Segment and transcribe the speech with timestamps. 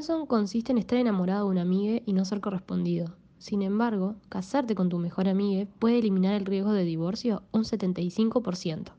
[0.00, 3.16] friendzone consiste en estar enamorado de una amiga y no ser correspondido.
[3.36, 8.92] Sin embargo, casarte con tu mejor amiga puede eliminar el riesgo de divorcio un 75%.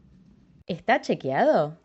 [0.68, 1.76] ¿Está chequeado?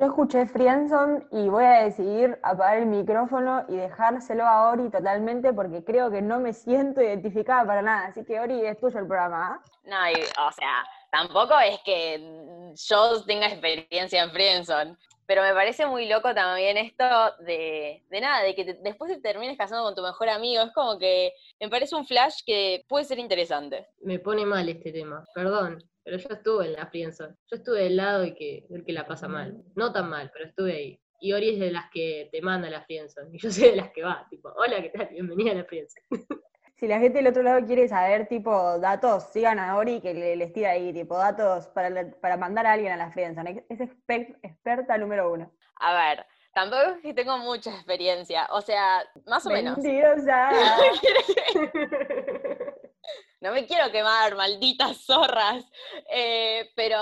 [0.00, 5.52] Yo escuché Friendzone y voy a decidir apagar el micrófono y dejárselo a Ori totalmente
[5.52, 8.06] porque creo que no me siento identificada para nada.
[8.06, 9.60] Así que Ori, es tuyo el programa.
[9.60, 9.60] ¿ah?
[9.84, 14.96] No, o sea, tampoco es que yo tenga experiencia en Friendzone.
[15.26, 17.04] Pero me parece muy loco también esto
[17.40, 20.62] de, de nada, de que después te termines casando con tu mejor amigo.
[20.62, 23.86] Es como que me parece un flash que puede ser interesante.
[24.02, 27.34] Me pone mal este tema, perdón, pero yo estuve en la friendzone.
[27.50, 29.62] Yo estuve del lado de que, del que la pasa mal.
[29.74, 31.00] No tan mal, pero estuve ahí.
[31.20, 33.30] Y Ori es de las que te manda la friendzone.
[33.32, 35.08] Y yo soy de las que va, tipo, hola, ¿qué tal?
[35.08, 36.06] Bienvenida a la friendzone.
[36.84, 40.52] si la gente del otro lado quiere saber, tipo, datos, sigan a Ori que les
[40.52, 43.64] tira ahí, tipo, datos para, para mandar a alguien a la friendzone.
[43.70, 45.50] Es experta número uno.
[45.76, 49.78] A ver, tampoco es que tengo mucha experiencia, o sea, más o menos.
[53.40, 55.64] no me quiero quemar, malditas zorras.
[56.10, 57.00] Eh, pero,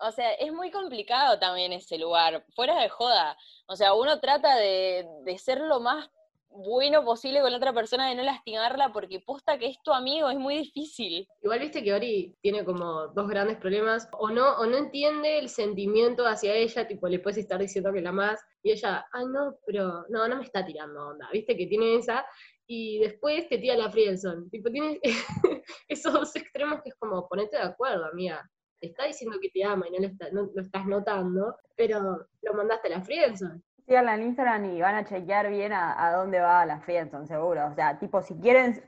[0.00, 3.38] o sea, es muy complicado también ese lugar, fuera de joda.
[3.66, 6.10] O sea, uno trata de, de ser lo más
[6.50, 10.28] bueno posible con la otra persona, de no lastimarla, porque posta que es tu amigo,
[10.28, 11.26] es muy difícil.
[11.42, 15.48] Igual viste que Ori tiene como dos grandes problemas, o no, o no entiende el
[15.48, 19.56] sentimiento hacia ella, tipo le puedes estar diciendo que la más, y ella, ah, no,
[19.66, 22.26] pero no, no me está tirando onda, viste que tiene esa,
[22.66, 24.98] y después te tira la friendzone, tipo tienes
[25.88, 28.48] esos dos extremos que es como, ponete de acuerdo, amiga,
[28.80, 32.54] te está diciendo que te ama y no lo, no lo estás notando, pero lo
[32.54, 36.64] mandaste a la friendzone síganla en Instagram y van a chequear bien a, dónde va
[36.64, 37.66] la friendzone, seguro.
[37.66, 38.80] O sea, tipo, si quieren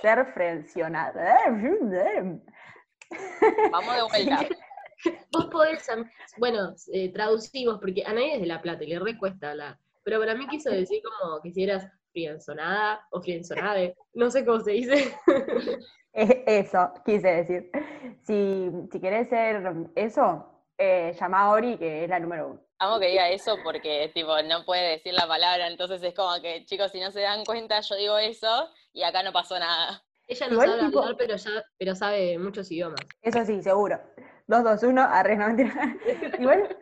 [0.00, 1.20] ser frencionados.
[3.72, 4.46] Vamos de vuelta.
[5.32, 5.84] Vos podés,
[6.38, 9.78] bueno, eh, traducimos, porque a nadie es de La Plata y le recuesta hablar.
[10.04, 14.60] Pero para mí quiso decir como que si eras frienzonada o frienzonade, no sé cómo
[14.60, 15.12] se dice.
[16.12, 17.70] Eso, quise decir.
[18.22, 22.69] Si, si querés ser eso, eh, llama a Ori, que es la número uno.
[22.82, 26.64] Amo que diga eso porque, tipo, no puede decir la palabra, entonces es como que,
[26.64, 30.02] chicos, si no se dan cuenta, yo digo eso y acá no pasó nada.
[30.26, 33.00] Ella no sabe hablar, pero, ya, pero sabe muchos idiomas.
[33.20, 34.00] Eso sí, seguro.
[34.46, 35.74] 2, 2, 1, arre, no mentira.
[36.38, 36.74] Igual,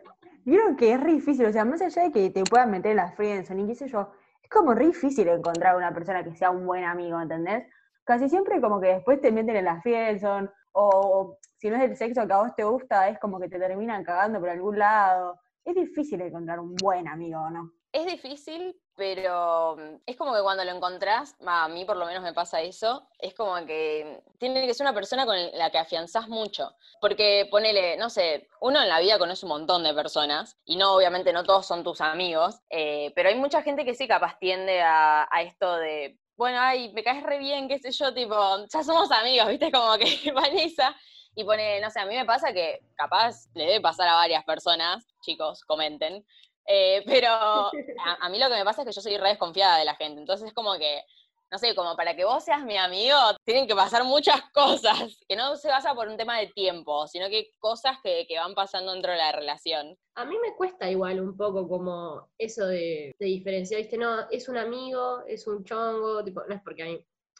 [0.45, 2.97] vieron que es re difícil, o sea, más allá de que te puedan meter en
[2.97, 4.09] la friendzone y qué sé yo,
[4.41, 7.67] es como re difícil encontrar una persona que sea un buen amigo, ¿entendés?
[8.05, 11.97] Casi siempre como que después te meten en la friendzone, o si no es el
[11.97, 15.37] sexo que a vos te gusta, es como que te terminan cagando por algún lado
[15.69, 17.71] es difícil encontrar un buen amigo, ¿no?
[17.91, 22.21] Es difícil, pero mm, es como que cuando lo encontrás, a mí por lo menos
[22.21, 26.27] me pasa eso, es como que tiene que ser una persona con la que afianzás
[26.27, 26.75] mucho.
[27.01, 30.93] Porque ponele, no sé, uno en la vida conoce un montón de personas, y no,
[30.93, 34.81] obviamente no todos son tus amigos, eh, pero hay mucha gente que sí capaz tiende
[34.81, 38.35] a, a esto de, bueno, ay, me caes re bien, qué sé yo, tipo,
[38.71, 39.71] ya somos amigos, ¿viste?
[39.71, 40.95] Como que Vanessa
[41.39, 44.43] y pone, no sé, a mí me pasa que capaz le debe pasar a varias
[44.43, 46.25] personas, chicos, comenten,
[46.65, 49.85] eh, pero a, mí lo que me pasa es que yo soy re desconfiada de
[49.85, 51.01] la gente, entonces es como que,
[51.49, 55.37] no sé, como para que vos seas mi amigo, tienen que pasar muchas cosas, que
[55.37, 59.13] no se basa por un tema de tiempo, sino que cosas que, van pasando dentro
[59.13, 59.97] de la relación.
[60.15, 63.97] A mí me cuesta igual un poco como eso de, de diferenciar, ¿viste?
[63.97, 66.99] No, es un amigo, es un chongo, tipo, no es porque a mí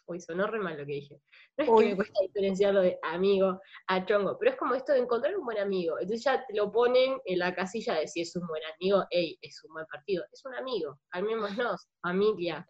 [0.10, 1.22] Uy, sonó re mal lo que dije.
[1.56, 5.00] No es que me cuesta diferenciarlo de amigo a chongo, pero es como esto de
[5.00, 6.00] encontrar un buen amigo.
[6.00, 9.38] Entonces ya te lo ponen en la casilla de si es un buen amigo, ey,
[9.42, 10.26] es un buen partido.
[10.32, 12.68] Es un amigo, calmémonos, familia.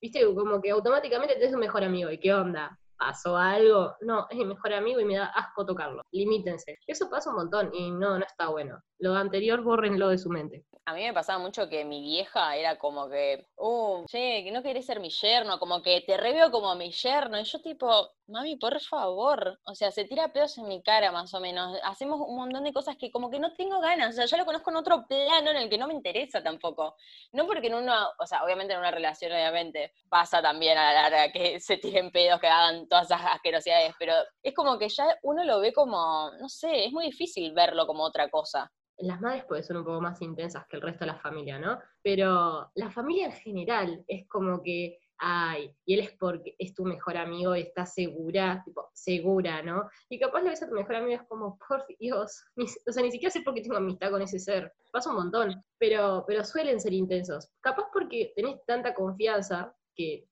[0.00, 2.10] Viste, como que automáticamente tenés un mejor amigo.
[2.10, 2.78] ¿Y qué onda?
[2.98, 6.02] pasó algo, no, es mi mejor amigo y me da asco tocarlo.
[6.10, 6.78] Limítense.
[6.86, 8.82] Eso pasa un montón y no, no está bueno.
[9.00, 10.64] Lo anterior, bórrenlo de su mente.
[10.84, 14.62] A mí me pasaba mucho que mi vieja era como que, uh, che, que no
[14.62, 17.38] querés ser mi yerno, como que te reveo como mi yerno.
[17.38, 19.60] Y yo tipo, mami, por favor.
[19.64, 21.78] O sea, se tira pedos en mi cara más o menos.
[21.84, 24.10] Hacemos un montón de cosas que como que no tengo ganas.
[24.10, 26.96] O sea, yo lo conozco en otro plano en el que no me interesa tampoco.
[27.32, 31.02] No porque en una, o sea, obviamente en una relación, obviamente, pasa también a la
[31.02, 35.18] larga que se tiren pedos, que hagan todas esas asquerosidades, pero es como que ya
[35.22, 39.44] uno lo ve como, no sé, es muy difícil verlo como otra cosa las madres
[39.44, 41.78] pueden ser un poco más intensas que el resto de la familia, ¿no?
[42.02, 46.84] Pero la familia en general es como que, ay, y él es porque es tu
[46.84, 49.88] mejor amigo y está segura, tipo, segura, ¿no?
[50.08, 53.12] Y capaz le ves a tu mejor amigo es como, por Dios, o sea, ni
[53.12, 56.80] siquiera sé por qué tengo amistad con ese ser, pasa un montón, pero, pero suelen
[56.80, 57.50] ser intensos.
[57.60, 60.26] Capaz porque tenés tanta confianza que,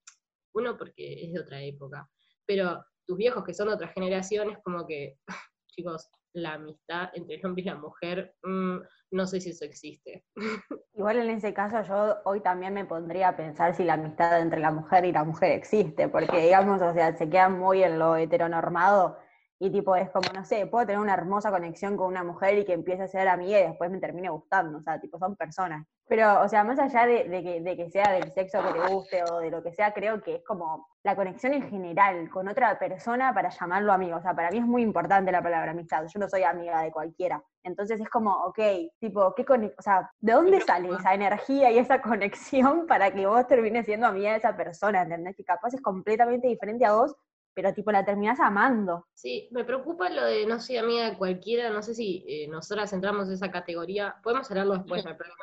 [0.55, 2.09] uno porque es de otra época,
[2.47, 5.19] pero tus viejos que son de otra generación es como que
[5.69, 8.77] chicos, la amistad entre el hombre y la mujer, mm,
[9.13, 10.25] no sé si eso existe.
[10.95, 14.61] Igual en ese caso yo hoy también me pondría a pensar si la amistad entre
[14.61, 18.17] la mujer y la mujer existe, porque digamos, o sea, se queda muy en lo
[18.17, 19.19] heteronormado
[19.59, 22.65] y tipo, es como, no sé, puedo tener una hermosa conexión con una mujer y
[22.67, 24.79] que empiece a ser amiga y después me termine gustando.
[24.79, 25.87] O sea, tipo, son personas.
[26.09, 29.25] Pero, o sea, más allá de, que, de, que, sea del sexo que te guste
[29.25, 32.79] o de lo que sea, creo que es como la conexión en general con otra
[32.79, 34.19] persona para llamarlo amigo.
[34.19, 36.07] O sea, para mí es muy importante la palabra amistad.
[36.07, 37.43] Yo no soy amiga de cualquiera.
[37.65, 38.59] Entonces es como, ok,
[39.01, 43.47] tipo, ¿qué o sea, ¿de dónde sale esa energía y esa conexión para que vos
[43.47, 45.03] termines siendo amiga de esa persona?
[45.03, 45.35] ¿Entendés?
[45.35, 47.17] Que capaz es completamente diferente a vos,
[47.57, 49.07] pero tipo la terminás amando.
[49.15, 52.93] Sí, me preocupa lo de no soy amiga de cualquiera, no sé si eh, nosotras
[52.93, 55.39] entramos en esa categoría, podemos hablarlo después, no hay problema.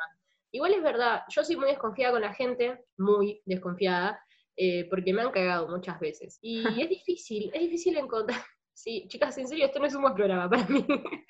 [0.52, 4.24] Igual es verdad, yo soy muy desconfiada con la gente, muy desconfiada,
[4.56, 6.38] eh, porque me han cagado muchas veces.
[6.40, 8.40] Y es difícil, es difícil encontrar.
[8.76, 10.84] Sí, chicas, en serio, esto no es un buen programa para mí.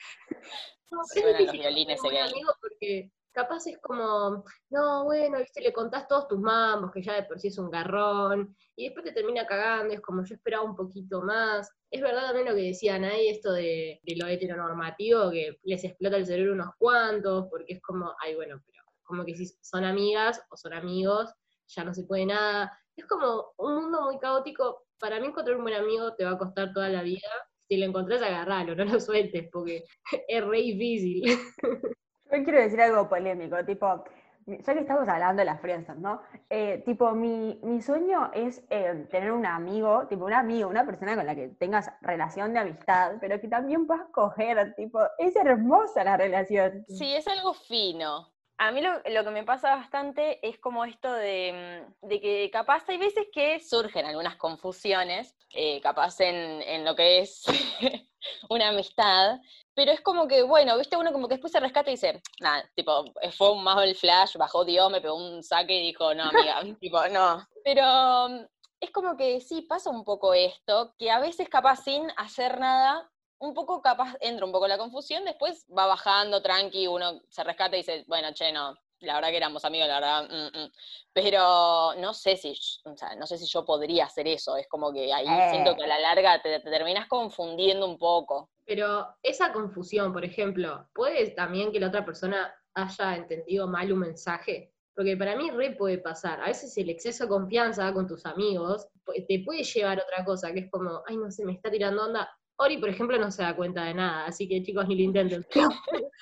[0.91, 6.29] No, es difícil los amigo porque capaz es como, no, bueno, viste, le contás todos
[6.29, 9.93] tus mambos, que ya de por sí es un garrón, y después te termina cagando,
[9.93, 11.71] es como yo esperaba un poquito más.
[11.91, 16.27] Es verdad también lo que decían ahí, esto de, lo heteronormativo, que les explota el
[16.27, 20.57] cerebro unos cuantos, porque es como, ay, bueno, pero como que si son amigas o
[20.57, 21.33] son amigos,
[21.67, 22.73] ya no se puede nada.
[22.97, 24.87] Es como un mundo muy caótico.
[24.99, 27.29] Para mí encontrar un buen amigo te va a costar toda la vida.
[27.69, 29.85] Si lo encontrás, agarralo, no lo sueltes, porque
[30.29, 31.25] es re difícil.
[32.31, 34.05] Yo quiero decir algo polémico, tipo,
[34.47, 36.21] ya que estamos hablando de las friendzone, ¿no?
[36.51, 41.27] Eh, tipo, mi, sueño es eh, tener un amigo, tipo, un amigo, una persona con
[41.27, 46.17] la que tengas relación de amistad, pero que también puedas coger, tipo, es hermosa la
[46.17, 46.85] relación.
[46.89, 48.33] Sí, es algo fino.
[48.57, 52.99] A mí lo, que me pasa bastante es como esto de, mm, que capaz hay
[52.99, 57.45] veces que surgen algunas confusiones, eh, capaz en, en lo que es
[58.49, 59.39] una amistad,
[59.75, 62.69] pero es como que, bueno, viste, uno como que después se rescata y dice, nada,
[62.75, 63.05] tipo,
[63.37, 66.63] fue un más el flash, bajó Dios, me pegó un saque y dijo, no, amiga,
[66.81, 67.47] tipo, no.
[67.65, 68.47] Pero mm,
[68.81, 73.11] es como que sí, pasa un poco esto, que a veces capaz sin hacer nada,
[73.39, 77.77] un poco capaz entra un poco la confusión, después va bajando tranqui, uno se rescata
[77.77, 80.73] y dice, bueno, che, no, la verdad que éramos amigos, la verdad, mm, mm".
[81.13, 82.55] pero no sé si,
[82.85, 85.77] o sea, no sé si yo podría hacer eso, es como que ahí siento eh.
[85.77, 88.51] que a la larga te, te terminas confundiendo un poco.
[88.67, 93.99] Pero esa confusión, por ejemplo, ¿puede también que la otra persona haya entendido mal un
[94.01, 94.73] mensaje?
[94.95, 96.41] Porque para mí re puede pasar.
[96.41, 98.89] A veces el exceso de confianza con tus amigos
[99.29, 102.05] te puede llevar a otra cosa, que es como, ay, no sé, me está tirando
[102.05, 102.31] onda.
[102.57, 105.45] Ori, por ejemplo, no se da cuenta de nada, así que chicos, ni lo intenten.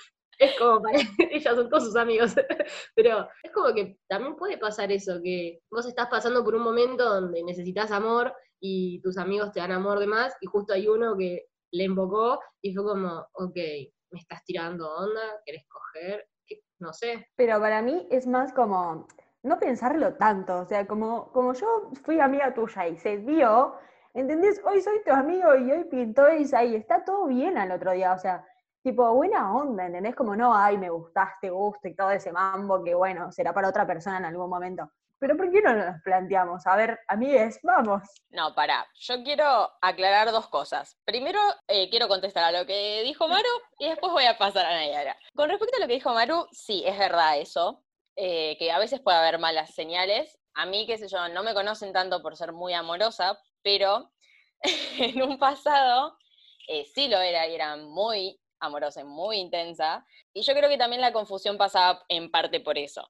[0.45, 0.99] es como para
[1.31, 2.35] ellas son todos sus amigos.
[2.97, 7.05] Pero es como que también puede pasar eso, que vos estás pasando por un momento
[7.09, 11.17] donde necesitas amor y tus amigos te dan amor de más, y justo hay uno
[11.17, 16.29] que le invocó y fue como, ok, me estás tirando onda, querés coger,
[16.79, 17.27] no sé.
[17.37, 19.09] Pero para mí es más como
[19.43, 23.75] no pensarlo tanto, o sea, como, como yo fui amiga tuya y se dio,
[24.15, 24.61] ¿entendés?
[24.65, 26.45] Hoy soy tu amigo y hoy pintó y
[26.77, 28.47] está todo bien al otro día, o sea,
[28.83, 30.15] tipo, buena onda, ¿entendés?
[30.15, 33.87] Como no, ay, me gustaste, gusto y todo ese mambo que, bueno, será para otra
[33.87, 34.91] persona en algún momento.
[35.23, 36.67] Pero ¿por qué no nos planteamos?
[36.67, 38.03] A ver, amigues, vamos.
[38.31, 38.85] No, para.
[38.95, 40.99] Yo quiero aclarar dos cosas.
[41.05, 43.49] Primero, eh, quiero contestar a lo que dijo Maru
[43.79, 45.17] y después voy a pasar a Nayara.
[45.37, 47.85] Con respecto a lo que dijo Maru, sí, es verdad eso.
[48.17, 50.41] Eh, que a veces puede haber malas señales.
[50.55, 54.11] A mí, qué sé yo, no me conocen tanto por ser muy amorosa, pero
[54.99, 56.19] en un pasado
[56.67, 60.07] eh, sí lo era y era muy amorosa muy intensa.
[60.33, 63.09] Y yo creo que también la confusión pasaba en parte por eso.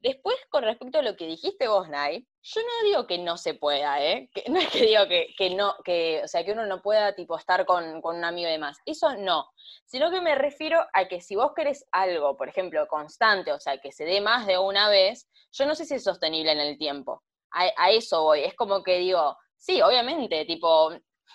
[0.00, 3.54] Después, con respecto a lo que dijiste vos, Nay, yo no digo que no se
[3.54, 4.28] pueda, ¿eh?
[4.48, 7.64] no es que digo que, no, que, o sea, que uno no pueda, tipo, estar
[7.64, 8.76] con, con, un amigo y demás.
[8.84, 9.50] Eso no.
[9.86, 13.78] Sino que me refiero a que si vos querés algo, por ejemplo, constante, o sea,
[13.78, 16.76] que se dé más de una vez, yo no sé si es sostenible en el
[16.76, 17.22] tiempo.
[17.50, 18.40] A, eso voy.
[18.40, 20.90] Es como que digo, sí, obviamente, tipo,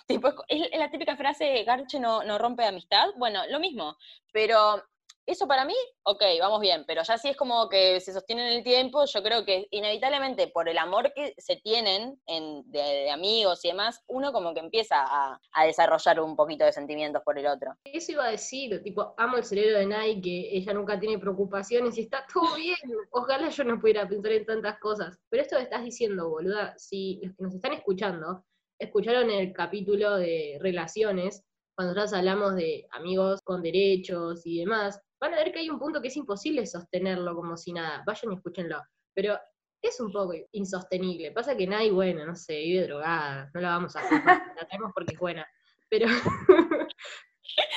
[0.07, 3.09] tipo es la típica frase, Garche no, no rompe amistad.
[3.17, 3.97] Bueno, lo mismo.
[4.31, 4.83] Pero
[5.29, 8.57] eso para mí, ok, vamos bien, pero ya si es como que se sostiene en
[8.57, 12.19] el tiempo, yo creo que inevitablemente por el amor que se tienen
[12.65, 17.37] de, amigos y demás, uno como que empieza a, desarrollar un poquito de sentimientos por
[17.37, 17.75] el otro.
[17.83, 21.95] Eso iba a decir, tipo, amo el cerebro de Nike, que ella nunca tiene preocupaciones
[21.99, 22.77] y está todo bien.
[23.11, 25.19] Ojalá yo no pudiera pensar en tantas cosas.
[25.29, 28.45] Pero esto que estás diciendo, boluda, si los que nos están escuchando,
[28.79, 31.43] escucharon el capítulo de relaciones,
[31.75, 35.79] cuando nosotros hablamos de amigos con derechos y demás, van a ver que hay un
[35.79, 38.03] punto que es imposible sostenerlo como si nada.
[38.05, 38.81] Vayan y escúchenlo.
[39.13, 39.37] Pero
[39.81, 41.31] es un poco insostenible.
[41.31, 43.49] Pasa que nadie, bueno, no sé, vive drogada.
[43.53, 45.47] No la vamos a hacer, la traemos porque es buena.
[45.89, 46.07] Pero,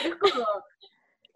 [0.02, 0.47] Pero es como,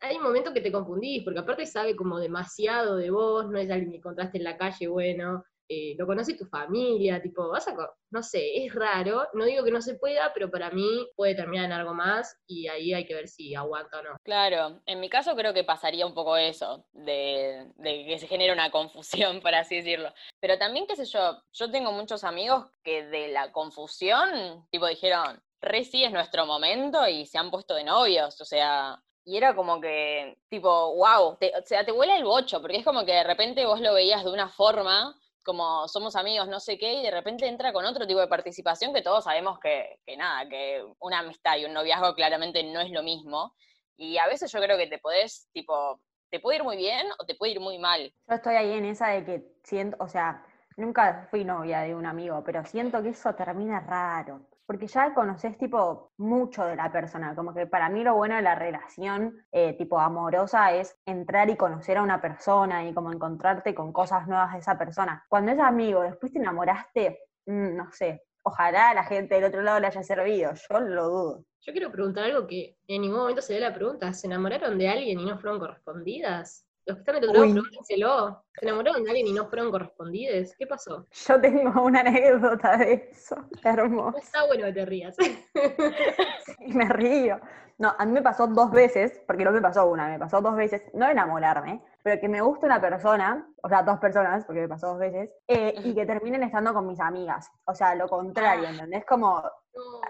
[0.01, 3.71] hay un momento que te confundís, porque aparte sabe como demasiado de vos, no es
[3.71, 7.75] alguien que encontraste en la calle, bueno, eh, lo conoce tu familia, tipo, vas a,
[8.11, 11.67] no sé, es raro, no digo que no se pueda, pero para mí puede terminar
[11.67, 14.17] en algo más y ahí hay que ver si aguanta o no.
[14.23, 18.71] Claro, en mi caso creo que pasaría un poco eso, de, que se genere una
[18.71, 20.13] confusión, por así decirlo.
[20.41, 25.43] Pero también, qué sé yo, yo tengo muchos amigos que de la confusión, tipo, dijeron,
[25.61, 29.57] re sí es nuestro momento y se han puesto de novios, o sea, y era
[29.57, 33.25] como que, tipo, wow, o sea, te vuela el bocho, porque es como que de
[33.25, 37.11] repente vos lo veías de una forma como somos amigos, no sé qué, y de
[37.13, 41.21] repente entra con otro tipo de participación que todos sabemos que, que nada, que una
[41.21, 43.55] amistad y un noviazgo claramente no es lo mismo.
[43.97, 46.01] Y a veces yo creo que te podés, tipo,
[46.31, 48.13] te puede ir muy bien o te puede ir muy mal.
[48.29, 50.45] Yo estoy ahí en esa de que siento, o sea,
[50.77, 55.57] nunca fui novia de un amigo, pero siento que eso termina raro porque ya conoces
[55.57, 59.75] tipo mucho de la persona, como que para mí lo bueno de la relación eh,
[59.75, 64.53] tipo amorosa es entrar y conocer a una persona y como encontrarte con cosas nuevas
[64.53, 65.25] de esa persona.
[65.29, 69.79] Cuando es amigo, después te enamoraste, mm, no sé, ojalá la gente del otro lado
[69.79, 71.45] le haya servido, yo lo dudo.
[71.61, 74.89] Yo quiero preguntar algo que en ningún momento se ve la pregunta, ¿se enamoraron de
[74.89, 76.66] alguien y no fueron correspondidas?
[76.87, 78.45] Los que están lado, pregúntenselo.
[78.55, 80.55] ¿Se enamoraron de alguien y no fueron correspondidos?
[80.57, 81.05] ¿Qué pasó?
[81.27, 83.37] Yo tengo una anécdota de eso.
[83.65, 84.17] Hermoso.
[84.19, 85.17] Está bueno que te rías.
[86.61, 87.41] me río.
[87.79, 90.55] No, a mí me pasó dos veces, porque no me pasó una, me pasó dos
[90.55, 94.69] veces, no enamorarme, pero que me gusta una persona, o sea, dos personas, porque me
[94.69, 97.51] pasó dos veces, eh, y que terminen estando con mis amigas.
[97.65, 98.71] O sea, lo contrario, ah.
[98.71, 99.05] ¿entendés?
[99.05, 99.43] Como,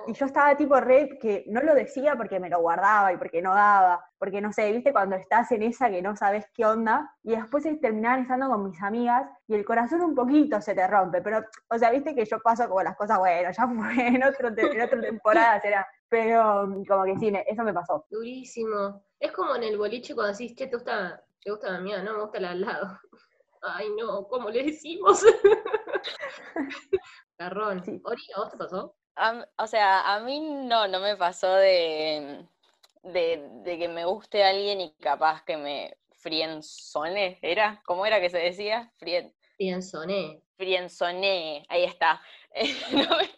[0.06, 3.40] y yo estaba tipo red que no lo decía porque me lo guardaba y porque
[3.40, 7.10] no daba, porque no sé, viste cuando estás en esa que no sabes qué onda,
[7.22, 11.22] y después terminaban estando con mis amigas y el corazón un poquito se te rompe,
[11.22, 14.48] pero, o sea, viste que yo paso como las cosas, bueno, ya fue en, otro,
[14.48, 18.04] en otra temporada será, pero como que sí, eso me pasó.
[18.10, 19.02] Durísimo.
[19.18, 22.14] Es como en el boliche cuando decís, che, te gusta te gusta la mía, no,
[22.14, 23.00] me gusta la al lado.
[23.62, 25.24] Ay, no, ¿cómo le decimos?
[27.36, 27.82] Carrón.
[27.84, 28.00] Sí.
[28.04, 28.96] Ori, ¿a vos te pasó?
[29.58, 32.46] o sea, a mí no, no me pasó de,
[33.02, 37.82] de, que me guste alguien y capaz que me frienzone, ¿era?
[37.86, 38.92] ¿Cómo era que se decía?
[38.96, 39.34] Frien...
[39.56, 40.42] Frienzone.
[40.56, 42.20] Frienzone, ahí está.
[42.92, 43.30] no me,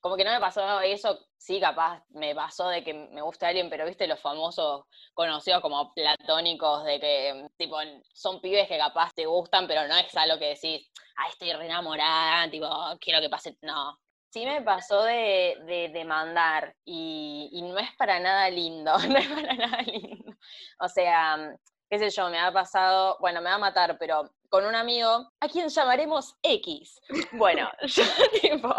[0.00, 3.70] como que no me pasó eso, sí, capaz me pasó de que me gusta alguien,
[3.70, 4.84] pero viste los famosos
[5.14, 7.76] conocidos como platónicos, de que tipo
[8.12, 11.66] son pibes que capaz te gustan, pero no es algo que decís, ah, estoy re
[11.66, 12.68] enamorada, tipo,
[13.00, 13.98] quiero que pase, no.
[14.32, 19.28] Sí me pasó de, de demandar y, y no es para nada lindo, no es
[19.28, 20.36] para nada lindo.
[20.78, 21.56] O sea,
[21.90, 25.30] qué sé yo, me ha pasado, bueno, me va a matar, pero con un amigo,
[25.40, 27.00] a quien llamaremos X.
[27.32, 28.02] Bueno, yo
[28.40, 28.74] tipo,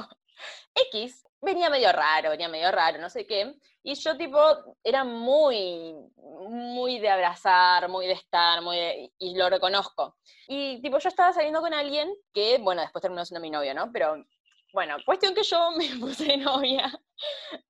[0.92, 3.56] X venía medio raro, venía medio raro, no sé qué.
[3.84, 4.40] Y yo tipo
[4.84, 10.18] era muy, muy de abrazar, muy de estar, muy y lo reconozco.
[10.48, 13.92] Y tipo yo estaba saliendo con alguien que, bueno, después terminó siendo mi novio, ¿no?
[13.92, 14.24] Pero
[14.74, 16.92] bueno, cuestión que yo me puse novia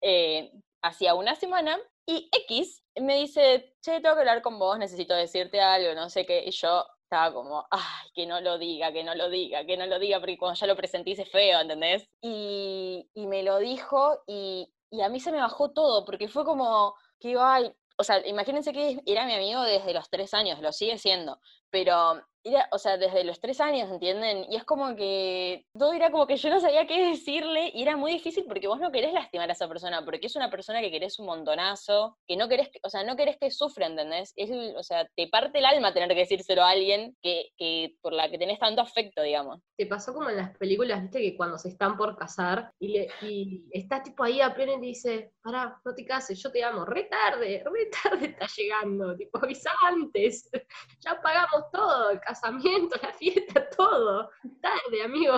[0.01, 0.51] eh,
[0.82, 5.62] hacía una semana y X me dice, che, tengo que hablar con vos, necesito decirte
[5.62, 6.44] algo, no sé qué.
[6.46, 9.86] Y yo, estaba como, ay, que no lo diga, que no lo diga, que no
[9.86, 12.08] lo diga, porque cuando ya lo presentí es feo, ¿entendés?
[12.22, 16.46] Y, y me lo dijo y, y, a mí se me bajó todo, porque fue
[16.46, 20.72] como que, ay, o sea, imagínense que era mi amigo desde los tres años, lo
[20.72, 22.22] sigue siendo, pero
[22.71, 24.45] o sea, desde los tres años, ¿entienden?
[24.50, 27.98] Y es como que todo era como que yo no sabía qué decirle y era
[27.98, 30.91] muy difícil porque vos no querés lastimar a esa persona, porque es una persona que
[30.91, 34.33] querés un montonazo, que no querés, o sea, no querés que sufra, ¿entendés?
[34.36, 38.13] Es, o sea, te parte el alma tener que decírselo a alguien que, que por
[38.13, 39.60] la que tenés tanto afecto, digamos.
[39.77, 43.07] Te pasó como en las películas, viste, que cuando se están por casar y, le,
[43.21, 46.86] y está tipo ahí a pleno y dice, pará, no te cases, yo te amo,
[46.86, 50.50] re tarde, re está llegando, tipo, avisa antes,
[51.00, 54.30] ya pagamos todo, casamiento, la fiesta, todo.
[54.62, 55.34] Tarde, amigo.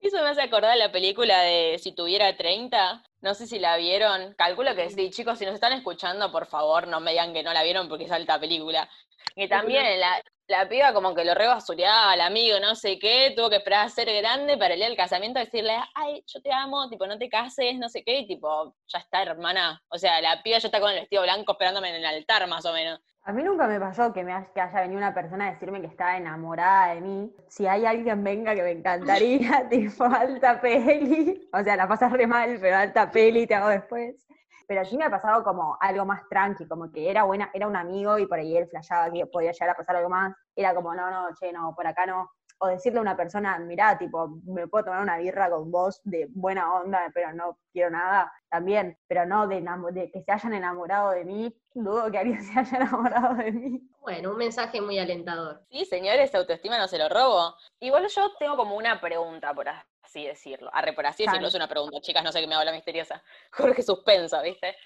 [0.00, 3.02] Eso me hace acordar la película de Si tuviera 30.
[3.20, 4.34] No sé si la vieron.
[4.34, 5.10] Calculo que sí.
[5.10, 8.04] Chicos, si nos están escuchando, por favor, no me digan que no la vieron porque
[8.04, 8.88] es alta película.
[9.34, 13.48] Y también la, la piba como que lo rebasureaba al amigo, no sé qué, tuvo
[13.48, 16.88] que esperar a ser grande para ir al casamiento y decirle, ay, yo te amo,
[16.90, 19.82] tipo, no te cases, no sé qué, y tipo, ya está, hermana.
[19.88, 22.66] O sea, la piba ya está con el vestido blanco esperándome en el altar, más
[22.66, 23.00] o menos.
[23.26, 26.18] A mí nunca me pasó que, me haya venido una persona a decirme que estaba
[26.18, 27.34] enamorada de mí.
[27.48, 31.48] Si hay alguien, venga, que me encantaría, tipo, alta peli.
[31.50, 34.26] O sea, la pasas re mal, pero alta peli te hago después.
[34.68, 37.76] Pero sí me ha pasado como algo más tranqui, como que era buena, era un
[37.76, 40.34] amigo y por ahí él flashaba que podía llegar a pasar algo más.
[40.54, 42.30] Era como, no, no, che, no, por acá no.
[42.64, 46.26] O decirle a una persona, mirá, tipo, me puedo tomar una birra con vos de
[46.30, 51.10] buena onda, pero no quiero nada, también, pero no de, de que se hayan enamorado
[51.10, 53.80] de mí, dudo que alguien se haya enamorado de mí.
[54.00, 55.62] Bueno, un mensaje muy alentador.
[55.70, 57.54] Sí, señores, autoestima no se lo robo.
[57.80, 59.68] Igual yo tengo como una pregunta, por
[60.02, 60.70] así decirlo.
[60.72, 63.22] Arre, por así decirlo, es una pregunta, chicas, no sé qué me habla misteriosa.
[63.52, 64.76] Jorge suspenso, ¿viste?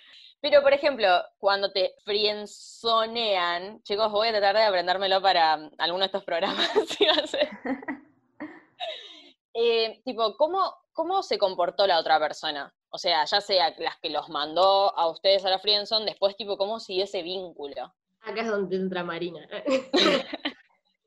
[0.40, 6.00] Pero, por ejemplo, cuando te frienzonean, chicos, voy a tratar de aprendérmelo para mm, alguno
[6.00, 6.68] de estos programas.
[9.54, 12.72] eh, tipo, ¿cómo, ¿cómo se comportó la otra persona?
[12.90, 16.56] O sea, ya sea las que los mandó a ustedes a la friendzone, después, tipo,
[16.56, 17.92] ¿cómo siguió ese vínculo?
[18.20, 19.46] Acá es donde entra Marina.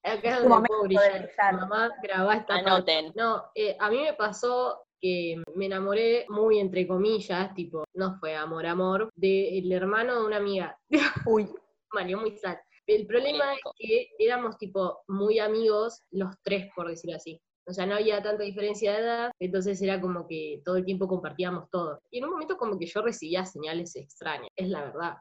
[0.03, 1.31] Acá es donde puedo brillar.
[1.53, 3.13] Mamá, grabá esta Anoten.
[3.15, 8.35] No, eh, a mí me pasó que me enamoré muy entre comillas, tipo, no fue
[8.35, 10.77] amor, amor, del hermano de una amiga.
[11.25, 11.47] Uy.
[11.93, 12.57] Valió muy sad.
[12.87, 17.41] El problema es que éramos tipo muy amigos los tres, por decirlo así.
[17.67, 21.07] O sea, no había tanta diferencia de edad, entonces era como que todo el tiempo
[21.07, 22.01] compartíamos todo.
[22.09, 25.13] Y en un momento como que yo recibía señales extrañas, es la verdad.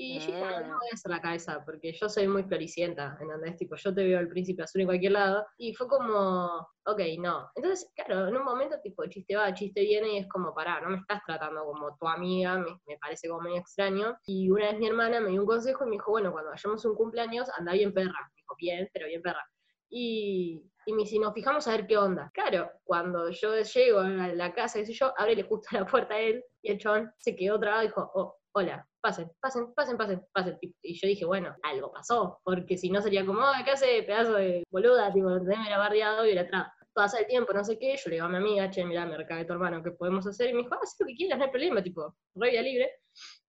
[0.00, 3.56] Y yo no, no voy a hacer la cabeza, porque yo soy muy floricienta, ¿entendés?
[3.56, 7.50] Tipo, yo te veo el príncipe azul en cualquier lado, y fue como, ok, no.
[7.56, 10.90] Entonces, claro, en un momento, tipo, chiste va, chiste viene, y es como, pará, no
[10.90, 14.16] me estás tratando como tu amiga, me, me parece como medio extraño.
[14.24, 16.84] Y una vez mi hermana me dio un consejo y me dijo, bueno, cuando vayamos
[16.84, 18.12] a un cumpleaños, anda bien perra.
[18.12, 19.44] Me dijo, bien, pero bien perra.
[19.90, 22.30] Y, y si nos fijamos a ver qué onda.
[22.32, 26.20] Claro, cuando yo llego a la casa, qué sé yo, abre justo la puerta a
[26.20, 30.26] él, y el chon se quedó trabado y dijo, oh, hola, pasen, pasen, pasen, pasen,
[30.32, 30.58] pasen.
[30.82, 34.64] Y yo dije, bueno, algo pasó, porque si no sería como, ¿qué hace pedazo de
[34.70, 35.12] boluda?
[35.12, 36.72] Tipo, me hubiera bardeado y hubiera atrás.
[36.92, 39.16] Pasa el tiempo, no sé qué, yo le digo a mi amiga, che, mira, me
[39.16, 40.50] recabe tu hermano, ¿qué podemos hacer?
[40.50, 42.90] Y me dijo, ah, haz lo que quieras, no hay problema, tipo, re libre.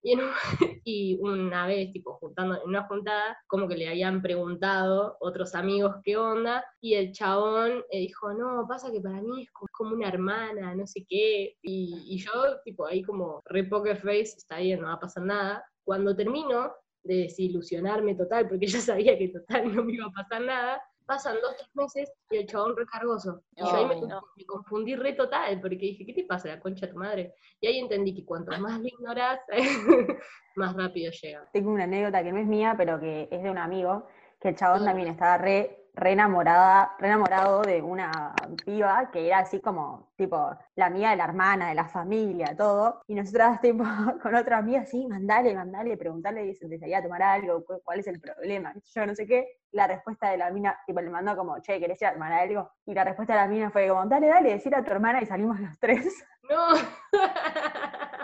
[0.02, 0.14] Y,
[0.86, 5.96] y, una vez, tipo, juntando, en una juntada, como que le habían preguntado otros amigos
[6.04, 10.08] qué onda, y el chabón eh, dijo, no, pasa que para mí es como, una
[10.08, 12.32] hermana, no sé qué, y, y, yo,
[12.64, 15.64] tipo, ahí como re poker face, está bien, no va a pasar nada.
[15.84, 16.72] Cuando termino
[17.04, 21.38] de desilusionarme total, porque ya sabía que total no me iba a pasar nada, pasan
[21.42, 23.42] dos, tres meses y el chabón recargoso.
[23.56, 26.94] Y yo ahí me, confundí re total, porque dije, ¿qué te pasa, la concha de
[26.94, 27.34] tu madre?
[27.60, 29.40] Y ahí entendí que cuanto más le ignorás,
[30.56, 31.50] más rápido llega.
[31.52, 34.08] Tengo una anécdota que no es mía, pero que es de un amigo,
[34.40, 38.34] que el chabón también estaba re re enamorada, re enamorado de una
[38.66, 43.02] piba que era así como, tipo, la amiga de la hermana, de la familia, todo.
[43.08, 43.84] Y nosotras, tipo,
[44.22, 48.74] con otra amiga, sí, mandale, mandale, preguntarle si desearía tomar algo, cuál es el problema,
[48.96, 49.60] yo no sé qué.
[49.72, 52.72] La respuesta de la mina, tipo, le mandó como, che, ¿querés ir a tomar algo?
[52.86, 55.26] Y la respuesta de la mina fue como, dale, dale, decir a tu hermana y
[55.26, 56.26] salimos los tres.
[56.50, 56.68] No.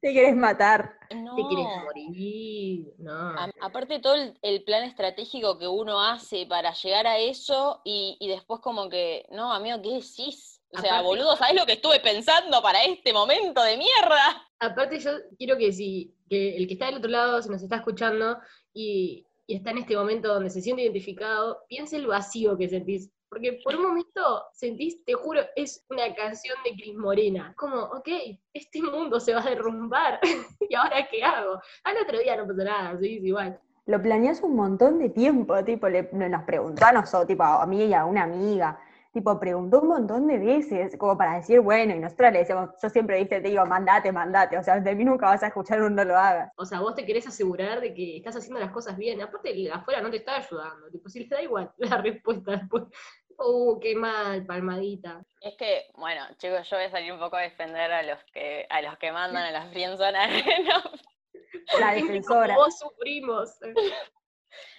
[0.00, 0.98] Te quieres matar.
[1.14, 1.34] No.
[1.34, 2.94] Te quieres morir.
[2.98, 3.34] No.
[3.60, 8.88] aparte todo el, plan estratégico que uno hace para llegar a eso y, después como
[8.88, 10.60] que, no, amigo, ¿qué decís?
[10.70, 14.46] O sea, boludo, ¿sabes lo que estuve pensando para este momento de mierda?
[14.60, 17.76] Aparte yo quiero que si que el que está del otro lado se nos está
[17.76, 18.38] escuchando
[18.74, 23.10] y, y está en este momento donde se siente identificado, piense el vacío que sentís
[23.28, 27.54] porque por un momento sentís, te juro, es una canción de Cris Morena.
[27.56, 28.08] Como, ok,
[28.52, 30.20] este mundo se va a derrumbar.
[30.68, 31.60] ¿Y ahora qué hago?
[31.84, 33.60] Al otro día no pasa nada, sí, igual.
[33.86, 37.84] Lo planeas un montón de tiempo, tipo, le, nos preguntó a nosotros, tipo, a mí
[37.84, 38.78] y a una amiga
[39.18, 42.88] tipo, preguntó un montón de veces, como para decir, bueno, y nosotros le decíamos, yo
[42.88, 45.96] siempre dije, te digo, mandate, mandate, o sea, de mí nunca vas a escuchar un
[45.96, 46.52] no lo hagas.
[46.56, 50.00] O sea, vos te querés asegurar de que estás haciendo las cosas bien, aparte afuera
[50.00, 52.84] no te está ayudando, tipo, si les da igual la respuesta después,
[53.38, 55.24] uh, qué mal, palmadita.
[55.40, 58.66] Es que, bueno, chicos, yo voy a salir un poco a defender a los que,
[58.70, 60.30] a los que mandan a las friendzonas,
[60.64, 61.80] ¿no?
[61.80, 62.54] La defensora.
[62.54, 63.58] Vos sufrimos.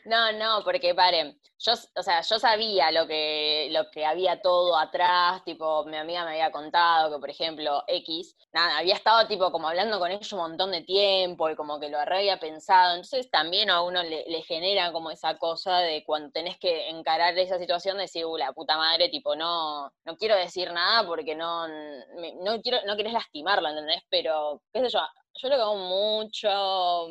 [0.06, 4.78] No, no, porque paren, yo, o sea, yo sabía lo que, lo que había todo
[4.78, 9.52] atrás, tipo, mi amiga me había contado que, por ejemplo, X, nada, había estado tipo
[9.52, 13.30] como hablando con ellos un montón de tiempo y como que lo había pensado, entonces
[13.30, 17.98] también a uno le, genera como esa cosa de cuando tenés que encarar esa situación
[17.98, 22.62] de decir, uh, la puta madre, tipo, no, no quiero decir nada porque no, no
[22.62, 24.02] quiero, no querés lastimarlo, ¿entendés?
[24.10, 25.00] Pero, qué sé yo,
[25.36, 27.10] yo lo que hago mucho,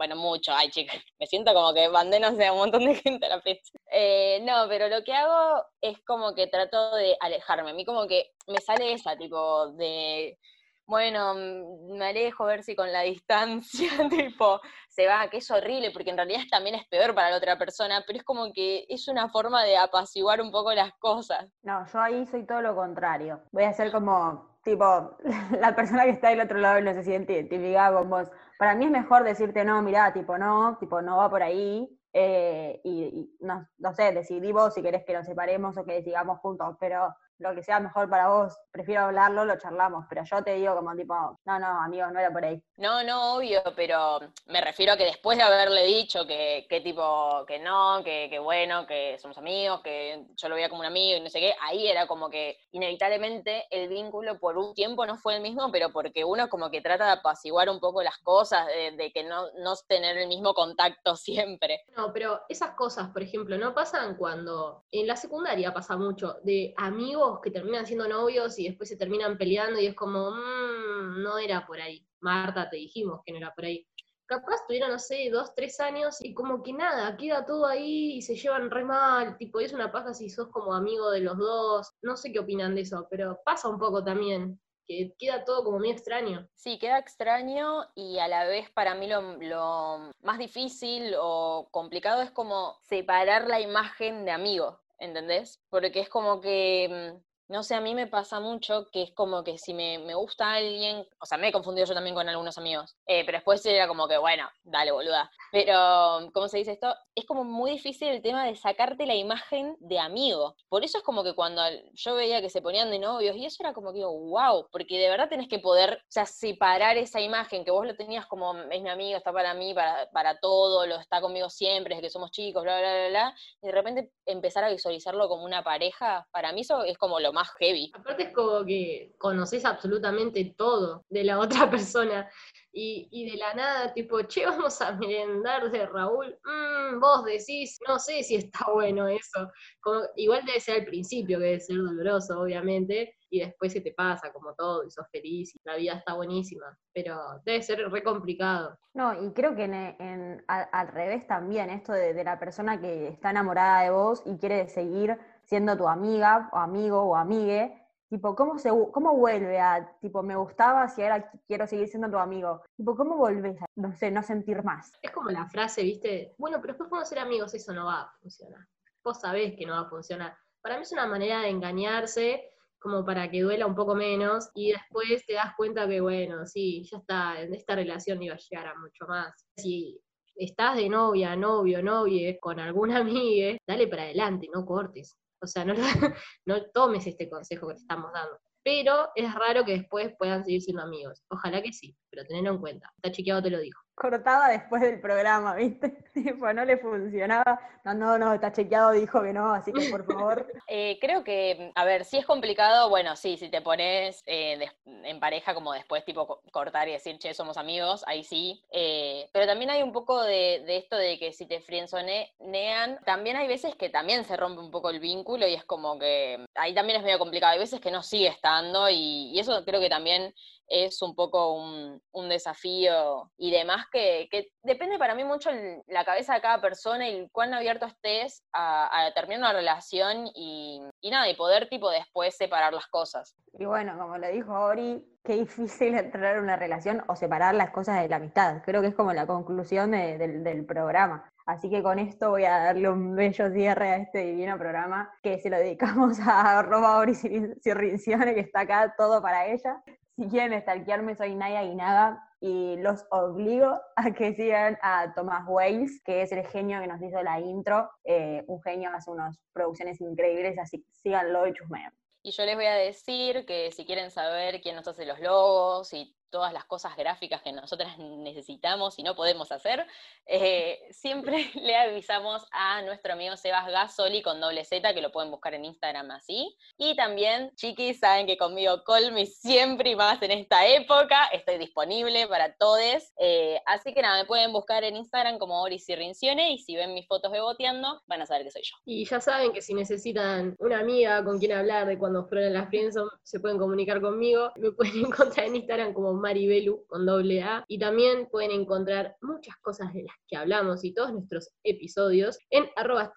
[0.00, 3.26] bueno, mucho, ay chicas, me siento como que mandé, no sé, un montón de gente
[3.26, 3.78] a la fecha.
[3.92, 7.72] Eh, no, pero lo que hago es como que trato de alejarme.
[7.72, 10.38] A mí como que me sale esa, tipo, de,
[10.86, 15.50] bueno, mm, me alejo a ver si con la distancia, tipo, se va, que es
[15.50, 18.86] horrible, porque en realidad también es peor para la otra persona, pero es como que
[18.88, 21.46] es una forma de apaciguar un poco las cosas.
[21.62, 23.42] No, yo ahí soy todo lo contrario.
[23.52, 25.16] Voy a ser como, tipo,
[25.60, 28.30] la persona que está del otro lado y no se siente identificada con vos.
[28.58, 32.80] Para mí es mejor decirte, no, mirá, tipo, no, tipo, no va por ahí, eh,
[32.84, 36.76] y, no, no, sé, decidí vos si querés que nos separemos o que sigamos juntos,
[36.80, 40.76] pero lo que sea mejor para vos, prefiero hablarlo, lo charlamos, pero yo te digo
[40.76, 42.62] como tipo, no, no, amigos, no era por ahí.
[42.76, 47.44] No, no, obvio, pero me refiero a que después de haberle dicho que, que tipo,
[47.46, 51.18] que no, que, que, bueno, que somos amigos, que yo lo veía como un amigo
[51.18, 55.16] y no sé qué, ahí era como que inevitablemente el vínculo por un tiempo no
[55.16, 58.66] fue el mismo, pero porque uno como que trata de apaciguar un poco las cosas,
[58.66, 61.84] de, de que no, no tener el mismo contacto siempre.
[61.96, 66.74] No, pero esas cosas, por ejemplo, no pasan cuando en la secundaria pasa mucho de
[66.76, 71.38] amigos que terminan siendo novios y después se terminan peleando y es como, mmm, no
[71.38, 72.04] era por ahí.
[72.20, 73.86] Marta, te dijimos que no era por ahí.
[74.26, 78.22] Capaz tuvieron, no sé, dos, tres años y como que nada, queda todo ahí y
[78.22, 81.92] se llevan re mal, tipo, es una paja si sos como amigo de los dos.
[82.02, 85.78] No sé qué opinan de eso, pero pasa un poco también que queda todo como
[85.78, 86.48] muy extraño.
[86.56, 92.22] Sí, queda extraño y a la vez para mí lo, lo, más difícil o complicado
[92.22, 94.80] es como separar la imagen de amigo.
[95.00, 95.60] ¿Entendés?
[95.70, 99.42] Porque es como que mm, no sé, a mí me pasa mucho que es como
[99.42, 102.56] que si me, me gusta alguien, o sea, me he confundido yo también con algunos
[102.58, 105.28] amigos, eh, pero después era como que, bueno, dale, boluda.
[105.50, 106.94] Pero, ¿cómo se dice esto?
[107.12, 110.54] Es como muy difícil el tema de sacarte la imagen de amigo.
[110.68, 111.60] Por eso es como que cuando
[111.92, 115.10] yo veía que se ponían de novios, y eso era como que, wow, porque de
[115.10, 118.80] verdad tenés que poder, o sea, separar esa imagen, que vos lo tenías como, es
[118.80, 122.30] mi amigo, está para mí, para, para todo, lo está conmigo siempre, desde que somos
[122.30, 126.52] chicos, bla, bla, bla, bla, y de repente empezar a visualizarlo como una pareja, para
[126.52, 127.90] mí eso es como lo más heavy.
[127.94, 132.30] Aparte es como que conoces absolutamente todo de la otra persona
[132.72, 137.98] y, de la nada, tipo, che, vamos a merendar de Raúl, mm, vos decís, no
[137.98, 139.50] sé si está bueno eso.
[139.80, 143.92] Como, igual debe ser al principio, que debe ser doloroso, obviamente, y después se te
[143.92, 148.02] pasa como todo y sos feliz y la vida está buenísima, pero debe ser re
[148.02, 148.78] complicado.
[148.94, 153.30] No, y creo que en, al, revés también, esto de, de la persona que está
[153.30, 155.16] enamorada de vos y quiere seguir
[155.50, 157.76] siendo tu amiga o amigo o amigue,
[158.08, 162.18] tipo, ¿cómo, se, ¿cómo vuelve a, tipo, me gustaba si ahora quiero seguir siendo tu
[162.18, 162.62] amigo?
[162.76, 164.92] Tipo, ¿cómo volvés a, no sé, no sentir más?
[165.02, 168.12] Es como la frase, viste, bueno, pero después podemos ser amigos, eso no va a
[168.20, 168.64] funcionar.
[169.02, 170.36] Vos sabés que no va a funcionar.
[170.62, 174.70] Para mí es una manera de engañarse como para que duela un poco menos y
[174.70, 178.68] después te das cuenta que, bueno, sí, ya está, en esta relación iba a llegar
[178.68, 179.34] a mucho más.
[179.56, 180.00] Si
[180.36, 185.16] estás de novia, novio, novie con alguna amiga, dale para adelante, no cortes.
[185.42, 185.74] O sea, no,
[186.46, 188.38] no tomes este consejo que te estamos dando.
[188.62, 191.22] Pero es raro que después puedan seguir siendo amigos.
[191.30, 192.92] Ojalá que sí, pero tenedlo en cuenta.
[192.96, 195.90] Está chequeado, te lo digo cortaba después del programa, ¿viste?
[196.14, 197.60] Tipo, no le funcionaba.
[197.84, 200.46] No, no, no, está chequeado, dijo que no, así que por favor.
[200.72, 205.18] Eh, creo que, a ver, si es complicado, bueno, sí, si te pones eh, en
[205.18, 208.62] pareja, como después, tipo, cortar y decir, che, somos amigos, ahí sí.
[208.70, 213.48] Eh, pero también hay un poco de, esto de que si te frienzonean, también hay
[213.48, 217.00] veces que también se rompe un poco el vínculo y es como que ahí también
[217.00, 217.54] es medio complicado.
[217.54, 220.32] Hay veces que no sigue estando y, y eso creo que también
[220.68, 224.28] es un poco un, desafío y demás que,
[224.62, 225.50] depende para mí mucho
[225.86, 231.28] la cabeza de cada persona y cuán abierto estés a, terminar una relación y, nada,
[231.28, 233.34] y poder tipo después separar las cosas.
[233.58, 237.70] Y bueno, como le dijo Ori, qué difícil entrar en una relación o separar las
[237.70, 238.62] cosas de la amistad.
[238.64, 241.30] Creo que es como la conclusión del programa.
[241.46, 245.40] Así que con esto voy a darle un bello cierre a este divino programa que
[245.40, 249.82] se lo dedicamos a Roba Ori Cirrincione, que está acá todo para ella
[250.20, 256.02] si quieren stalkearme, soy Naya Guinaga y los obligo a que sigan a Thomas Wales,
[256.04, 259.98] que es el genio que nos hizo la intro, eh, un genio, hace unas producciones
[260.02, 261.90] increíbles, así que síganlo y chusmean.
[262.22, 265.90] Y yo les voy a decir que si quieren saber quién nos hace los logos
[265.94, 269.86] y todas las cosas gráficas que nosotras necesitamos y no podemos hacer,
[270.26, 275.30] eh, siempre le avisamos a nuestro amigo Sebas Gasoli con doble Z, que lo pueden
[275.30, 276.56] buscar en Instagram así.
[276.76, 282.26] Y también, chiquis, saben que conmigo Colmi siempre y más en esta época, estoy disponible
[282.26, 282.70] para todos.
[283.18, 286.94] Eh, así que nada, me pueden buscar en Instagram como Oris y y si ven
[286.94, 288.76] mis fotos beboteando, van a saber que soy yo.
[288.84, 292.68] Y ya saben que si necesitan una amiga con quien hablar de cuando fueron las
[292.68, 294.52] Friendzone, se pueden comunicar conmigo.
[294.56, 297.64] Me pueden encontrar en Instagram como Maribelu con doble A.
[297.68, 302.68] Y también pueden encontrar muchas cosas de las que hablamos y todos nuestros episodios en
[302.76, 303.12] arroba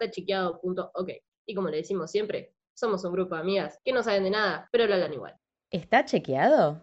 [1.46, 4.68] Y como le decimos siempre, somos un grupo de amigas que no saben de nada,
[4.72, 5.34] pero lo hablan igual.
[5.70, 6.82] ¿Está chequeado?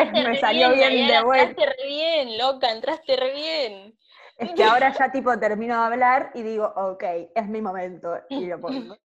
[0.00, 1.50] Esta vez me salió bien de vuelta.
[1.50, 3.98] Entraste re bien, loca, entraste re bien.
[4.36, 8.46] Es que ahora ya tipo termino de hablar y digo, ok, es mi momento y
[8.46, 8.96] lo pongo.